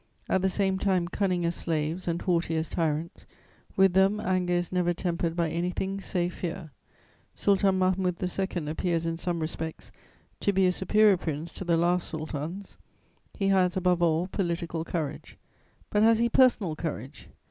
At 0.27 0.41
the 0.41 0.49
same 0.49 0.79
time 0.79 1.07
cunning 1.07 1.45
as 1.45 1.53
slaves 1.53 2.07
and 2.07 2.19
haughty 2.23 2.55
as 2.55 2.67
tyrants, 2.69 3.27
with 3.75 3.93
them 3.93 4.19
anger 4.19 4.53
is 4.55 4.71
never 4.71 4.95
tempered 4.95 5.35
by 5.35 5.51
anything 5.51 6.01
save 6.01 6.33
fear. 6.33 6.71
Sultan 7.35 7.77
Mahmud 7.77 8.15
II. 8.19 8.67
appears, 8.67 9.05
in 9.05 9.17
some 9.17 9.39
respects, 9.41 9.91
to 10.39 10.51
be 10.51 10.65
a 10.65 10.71
superior 10.71 11.17
prince 11.17 11.53
to 11.53 11.63
the 11.63 11.77
last 11.77 12.07
sultans; 12.09 12.79
he 13.37 13.49
has, 13.49 13.77
above 13.77 14.01
all, 14.01 14.25
political 14.25 14.83
courage; 14.83 15.37
but 15.91 16.01
has 16.01 16.17
he 16.17 16.29
personal 16.29 16.75
courage? 16.75 17.29